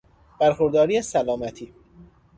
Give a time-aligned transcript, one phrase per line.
[0.39, 1.73] برخورداری از سلامتی